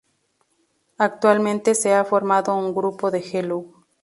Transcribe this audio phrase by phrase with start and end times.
[0.97, 3.67] Actualmente se ha formado un grupo de Hello!